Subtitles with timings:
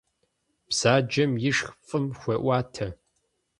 [0.67, 2.87] Бзаджэм ишх фӀым хуеӀуатэ.